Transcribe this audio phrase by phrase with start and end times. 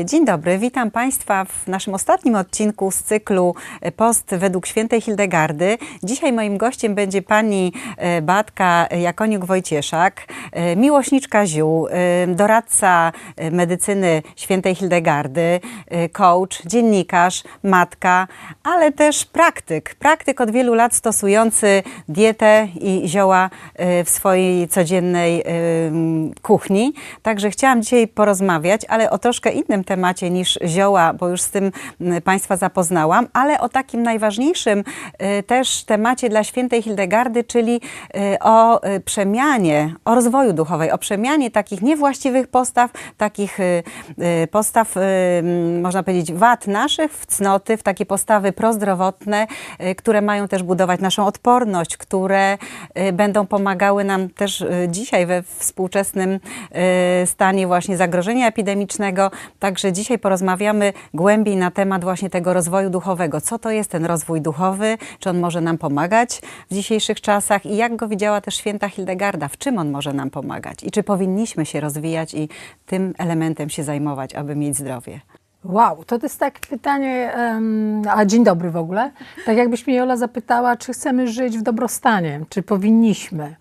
[0.00, 5.00] E, dzień dobry, witam Państwa w naszym ostatnim odcinku z cyklu e, Post według świętej
[5.00, 5.78] Hildegardy.
[6.02, 10.10] Dzisiaj moim gościem będzie pani e, Batka Jakoniuk-Wojcieszak,
[10.76, 11.88] miłośniczka ziół,
[12.28, 13.12] doradca
[13.50, 15.60] medycyny świętej Hildegardy,
[16.12, 18.28] coach, dziennikarz, matka,
[18.62, 19.94] ale też praktyk.
[19.94, 23.50] Praktyk od wielu lat stosujący dietę i zioła
[24.04, 25.44] w swojej codziennej
[26.42, 26.92] kuchni.
[27.22, 31.72] Także chciałam dzisiaj porozmawiać, ale o troszkę innym temacie niż zioła, bo już z tym
[32.24, 34.78] Państwa zapoznałam, ale o takim najważniejszym
[35.38, 37.80] y, też temacie dla świętej Hildegardy, czyli
[38.16, 43.58] y, o y, przemianie, o rozwoju duchowej, o przemianie takich niewłaściwych postaw, takich
[44.50, 44.94] postaw,
[45.82, 49.46] można powiedzieć, wad naszych w cnoty, w takie postawy prozdrowotne,
[49.96, 52.58] które mają też budować naszą odporność, które
[53.12, 56.40] będą pomagały nam też dzisiaj we współczesnym
[57.24, 59.30] stanie właśnie zagrożenia epidemicznego.
[59.58, 63.40] Także dzisiaj porozmawiamy głębiej na temat właśnie tego rozwoju duchowego.
[63.40, 64.98] Co to jest ten rozwój duchowy?
[65.18, 67.66] Czy on może nam pomagać w dzisiejszych czasach?
[67.66, 69.48] I jak go widziała też święta Hildegarda?
[69.48, 70.84] W czym on może nam pomagać?
[70.84, 72.48] I czy powinniśmy się rozwijać i
[72.86, 75.20] tym elementem się zajmować, aby mieć zdrowie?
[75.64, 79.10] Wow, to jest takie pytanie, um, a dzień dobry w ogóle.
[79.46, 83.56] Tak jakbyś mnie Jola zapytała, czy chcemy żyć w dobrostanie, czy powinniśmy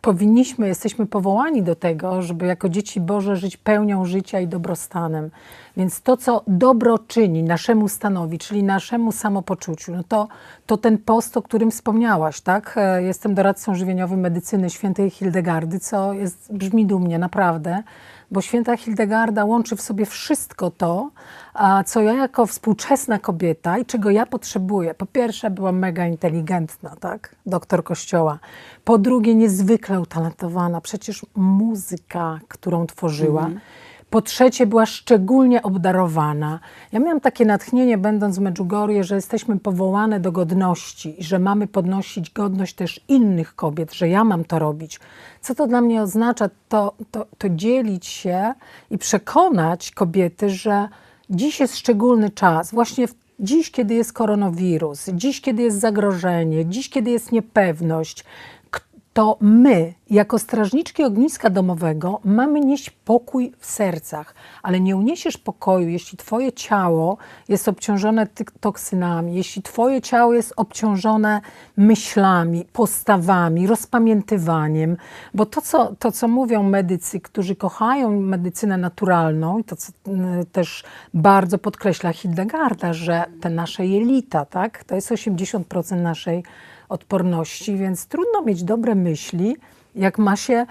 [0.00, 5.30] powinniśmy, jesteśmy powołani do tego, żeby jako dzieci Boże żyć pełnią życia i dobrostanem.
[5.76, 10.28] Więc to, co dobro czyni naszemu stanowi, czyli naszemu samopoczuciu, no to,
[10.66, 12.74] to ten post, o którym wspomniałaś, tak?
[12.76, 17.82] E, jestem doradcą żywieniowym medycyny świętej Hildegardy, co jest, brzmi dumnie, naprawdę
[18.30, 21.10] bo święta Hildegarda łączy w sobie wszystko to,
[21.86, 24.94] co ja jako współczesna kobieta i czego ja potrzebuję.
[24.94, 27.34] Po pierwsze, byłam mega inteligentna, tak?
[27.46, 28.38] Doktor kościoła.
[28.84, 30.80] Po drugie, niezwykle utalentowana.
[30.80, 33.46] Przecież muzyka, którą tworzyła.
[33.46, 33.83] Mm -hmm
[34.14, 36.60] po trzecie, była szczególnie obdarowana.
[36.92, 41.66] Ja miałam takie natchnienie, będąc w Medjugorje, że jesteśmy powołane do godności i że mamy
[41.66, 45.00] podnosić godność też innych kobiet, że ja mam to robić.
[45.40, 46.50] Co to dla mnie oznacza?
[46.68, 48.54] To, to, to dzielić się
[48.90, 50.88] i przekonać kobiety, że
[51.30, 56.90] dziś jest szczególny czas, właśnie w Dziś, kiedy jest koronawirus, dziś, kiedy jest zagrożenie, dziś,
[56.90, 58.24] kiedy jest niepewność,
[59.14, 65.88] to my, jako strażniczki ogniska domowego, mamy nieść pokój w sercach, ale nie uniesiesz pokoju,
[65.88, 67.16] jeśli Twoje ciało
[67.48, 68.26] jest obciążone
[68.60, 71.40] toksynami, jeśli Twoje ciało jest obciążone
[71.76, 74.96] myślami, postawami, rozpamiętywaniem,
[75.34, 79.92] bo to, co, to, co mówią medycy, którzy kochają medycynę naturalną, i to, co
[80.52, 86.42] też bardzo podkreśla Hildegarda, że te nasze jelita, tak, to jest 80% naszej
[86.94, 89.56] odporności, więc trudno mieć dobre myśli,
[89.94, 90.66] jak ma się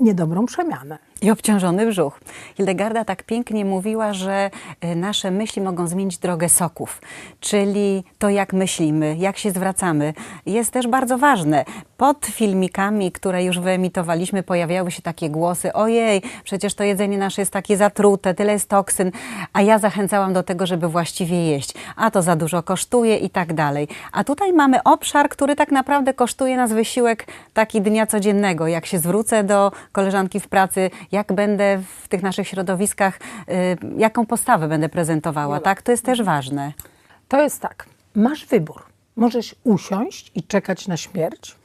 [0.00, 0.98] niedobrą przemianę.
[1.22, 2.20] I obciążony brzuch.
[2.56, 7.00] Hildegarda tak pięknie mówiła, że e, nasze myśli mogą zmienić drogę soków,
[7.40, 10.14] czyli to, jak myślimy, jak się zwracamy,
[10.46, 11.64] jest też bardzo ważne.
[11.96, 17.52] Pod filmikami, które już wyemitowaliśmy, pojawiały się takie głosy: ojej, przecież to jedzenie nasze jest
[17.52, 19.10] takie zatrute, tyle jest toksyn,
[19.52, 23.52] a ja zachęcałam do tego, żeby właściwie jeść, a to za dużo kosztuje i tak
[23.52, 23.88] dalej.
[24.12, 28.66] A tutaj mamy obszar, który tak naprawdę kosztuje nas wysiłek taki dnia codziennego.
[28.66, 33.52] Jak się zwrócę do koleżanki w pracy, jak będę w tych naszych środowiskach, y,
[33.96, 35.82] jaką postawę będę prezentowała, tak?
[35.82, 36.72] To jest też ważne.
[37.28, 38.82] To jest tak, masz wybór.
[39.16, 41.56] Możesz usiąść i czekać na śmierć,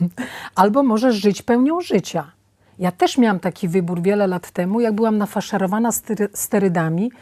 [0.54, 2.30] albo możesz żyć pełnią życia.
[2.78, 5.90] Ja też miałam taki wybór wiele lat temu, jak byłam nafaszerowana
[6.34, 7.12] sterydami,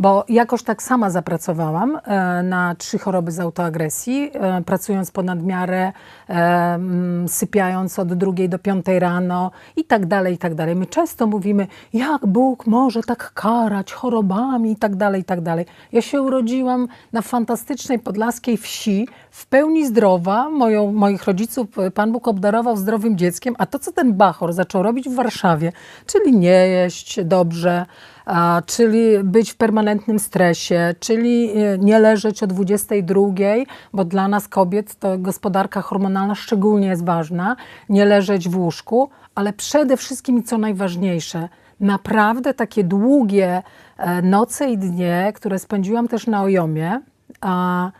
[0.00, 5.92] bo jakoś tak sama zapracowałam e, na trzy choroby z autoagresji, e, pracując ponad miarę,
[6.28, 6.32] e,
[6.74, 10.76] mm, sypiając od drugiej do piątej rano i tak dalej, i tak dalej.
[10.76, 15.66] My często mówimy, jak Bóg może tak karać chorobami i tak dalej, i tak dalej.
[15.92, 20.50] Ja się urodziłam na fantastycznej podlaskiej wsi, w pełni zdrowa.
[20.50, 25.08] Moją, moich rodziców Pan Bóg obdarował zdrowym dzieckiem, a to, co ten Bachor zaczął robić
[25.08, 25.72] w Warszawie,
[26.06, 27.86] czyli nie jeść dobrze,
[28.66, 33.22] czyli być w permanentnym stresie, czyli e, nie leżeć o 22,
[33.92, 37.56] bo dla nas kobiet to gospodarka hormonalna szczególnie jest ważna,
[37.88, 41.48] nie leżeć w łóżku, ale przede wszystkim, co najważniejsze,
[41.80, 43.62] naprawdę takie długie
[43.98, 47.00] e, noce i dnie, które spędziłam też na Ojomie,
[47.40, 47.90] a,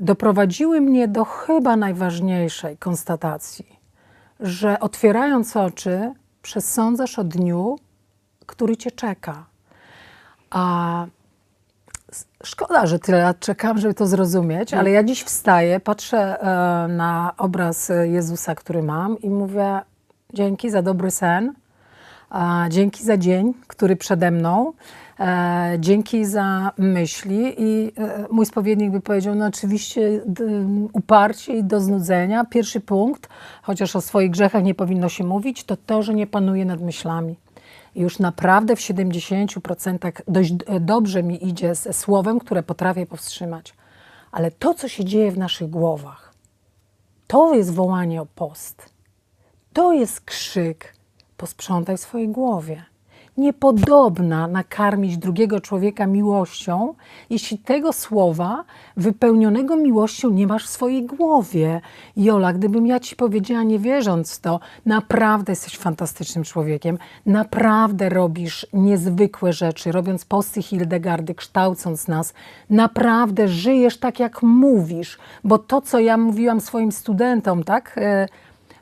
[0.00, 3.80] doprowadziły mnie do chyba najważniejszej konstatacji,
[4.40, 6.12] że otwierając oczy,
[6.42, 7.78] przesądzasz o dniu,
[8.46, 9.53] który cię czeka.
[10.54, 11.06] A
[12.44, 17.32] szkoda, że tyle lat czekam, żeby to zrozumieć, ale ja dziś wstaję, patrzę e, na
[17.38, 19.80] obraz Jezusa, który mam i mówię:
[20.32, 21.54] Dzięki za dobry sen,
[22.68, 24.72] dzięki za dzień, który przede mną.
[25.20, 30.20] E, dzięki za myśli i e, mój spowiednik by powiedział, no oczywiście
[30.92, 32.44] uparcie i do znudzenia.
[32.44, 33.28] Pierwszy punkt,
[33.62, 37.36] chociaż o swoich grzechach nie powinno się mówić, to to, że nie panuje nad myślami.
[37.94, 43.74] Już naprawdę w 70% dość e, dobrze mi idzie ze słowem, które potrafię powstrzymać.
[44.32, 46.34] Ale to, co się dzieje w naszych głowach,
[47.26, 48.94] to jest wołanie o post.
[49.72, 50.94] To jest krzyk,
[51.36, 52.84] posprzątaj w swojej głowie
[53.36, 56.94] niepodobna nakarmić drugiego człowieka miłością,
[57.30, 58.64] jeśli tego słowa
[58.96, 61.80] wypełnionego miłością nie masz w swojej głowie.
[62.16, 68.66] Jola, gdybym ja ci powiedziała, nie wierząc w to, naprawdę jesteś fantastycznym człowiekiem, naprawdę robisz
[68.72, 72.34] niezwykłe rzeczy, robiąc posty Hildegardy, kształcąc nas,
[72.70, 78.00] naprawdę żyjesz tak, jak mówisz, bo to, co ja mówiłam swoim studentom, tak?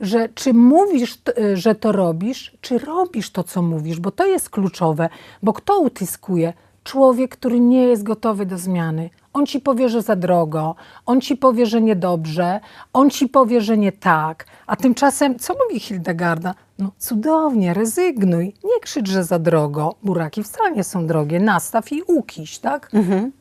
[0.00, 4.26] E, że czy mówisz, y, że to robisz, czy robisz to, co mówisz, bo to
[4.26, 5.08] jest kluczowe,
[5.42, 6.52] bo kto utyskuje?
[6.84, 9.10] Człowiek, który nie jest gotowy do zmiany.
[9.32, 10.74] On ci powie, że za drogo,
[11.06, 12.60] on ci powie, że niedobrze,
[12.92, 14.46] on ci powie, że nie tak.
[14.66, 16.54] A tymczasem, co mówi Hildegarda?
[16.78, 18.54] No cudownie, rezygnuj.
[18.64, 19.94] Nie krzycz, że za drogo.
[20.02, 21.40] Buraki wcale nie są drogie.
[21.40, 22.90] Nastaw i ukiś, tak?
[22.94, 23.32] Mhm.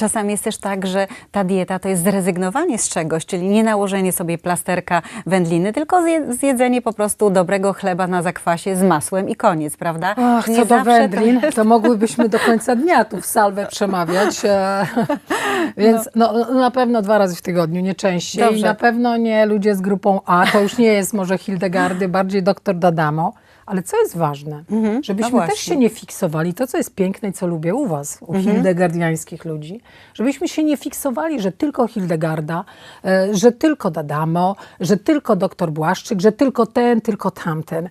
[0.00, 4.12] Czasami jest też tak, że ta dieta to jest zrezygnowanie z czegoś, czyli nie nałożenie
[4.12, 9.76] sobie plasterka wędliny, tylko zjedzenie po prostu dobrego chleba na zakwasie z masłem i koniec,
[9.76, 10.14] prawda?
[10.18, 11.52] Ach, nie co do wędlin, to...
[11.52, 11.64] to...
[11.64, 14.44] mogłybyśmy do końca dnia tu w salwę przemawiać.
[14.44, 14.86] E,
[15.76, 16.32] więc no.
[16.32, 16.54] no.
[16.54, 18.44] na pewno dwa razy w tygodniu, nie częściej.
[18.44, 18.66] Dobrze.
[18.66, 22.76] Na pewno nie ludzie z grupą A, to już nie jest może Hildegardy, bardziej doktor
[22.76, 23.32] Dadamo.
[23.70, 27.28] Ale co jest ważne, mhm, żebyśmy no też się nie fiksowali, to co jest piękne
[27.28, 28.54] i co lubię u was, u mhm.
[28.54, 29.80] hildegardiańskich ludzi,
[30.14, 32.64] żebyśmy się nie fiksowali, że tylko Hildegarda,
[33.04, 37.88] e, że tylko Dadamo, że tylko doktor Błaszczyk, że tylko ten, tylko tamten.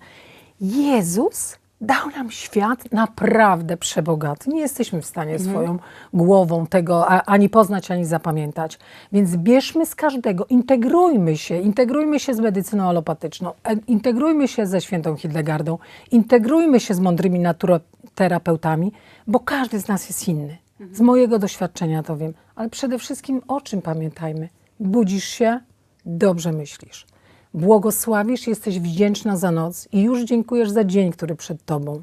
[0.61, 4.49] Jezus dał nam świat naprawdę przebogaty.
[4.49, 5.49] Nie jesteśmy w stanie mhm.
[5.51, 5.79] swoją
[6.13, 8.79] głową tego ani poznać, ani zapamiętać.
[9.11, 14.81] Więc bierzmy z każdego, integrujmy się, integrujmy się z medycyną alopatyczną, e, integrujmy się ze
[14.81, 15.77] świętą Hildegardą,
[16.11, 18.91] integrujmy się z mądrymi naturoterapeutami,
[19.27, 20.57] bo każdy z nas jest inny.
[20.79, 20.95] Mhm.
[20.95, 22.33] Z mojego doświadczenia to wiem.
[22.55, 24.49] Ale przede wszystkim o czym pamiętajmy?
[24.79, 25.59] Budzisz się,
[26.05, 27.08] dobrze myślisz
[27.53, 32.01] błogosławisz, jesteś wdzięczna za noc i już dziękujesz za dzień, który przed tobą.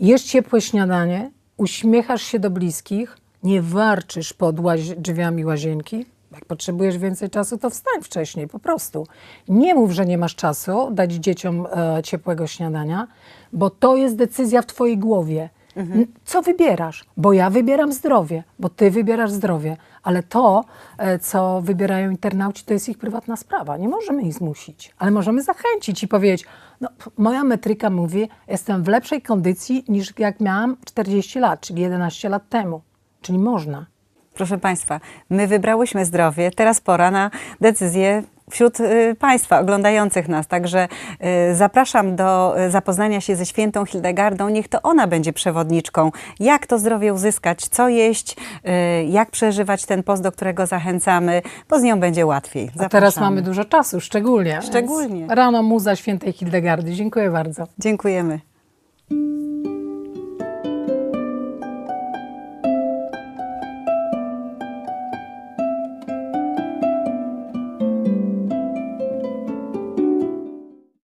[0.00, 6.06] Jesz ciepłe śniadanie, uśmiechasz się do bliskich, nie warczysz pod łazi drzwiami łazienki.
[6.32, 9.06] Jak potrzebujesz więcej czasu, to wstań wcześniej, po prostu.
[9.48, 13.06] Nie mów, że nie masz czasu dać dzieciom e, ciepłego śniadania,
[13.52, 15.50] bo to jest decyzja w twojej głowie.
[15.76, 16.06] Mhm.
[16.24, 17.04] Co wybierasz?
[17.16, 20.64] Bo ja wybieram zdrowie, bo ty wybierasz zdrowie, ale to,
[20.98, 23.76] e, co wybierają internauci, to jest ich prywatna sprawa.
[23.76, 26.44] Nie możemy ich zmusić, ale możemy zachęcić i powiedzieć:
[26.80, 32.28] no, Moja metryka mówi, jestem w lepszej kondycji niż jak miałam 40 lat, czyli 11
[32.28, 32.82] lat temu.
[33.22, 33.86] Czyli można.
[34.34, 37.30] Proszę Państwa, my wybrałyśmy zdrowie, teraz pora na
[37.60, 38.22] decyzję
[38.54, 40.46] wśród y, Państwa oglądających nas.
[40.46, 40.88] Także
[41.50, 44.48] y, zapraszam do y, zapoznania się ze świętą Hildegardą.
[44.48, 48.36] Niech to ona będzie przewodniczką, jak to zdrowie uzyskać, co jeść,
[49.08, 52.66] jak przeżywać ten post, do którego zachęcamy, bo z nią będzie łatwiej.
[52.66, 52.86] Zapraszamy.
[52.86, 54.62] A teraz mamy dużo czasu, szczególnie.
[54.62, 55.26] Szczególnie.
[55.30, 56.92] Rano muza świętej Hildegardy.
[56.92, 57.64] Dziękuję bardzo.
[57.78, 58.53] Dziękujemy.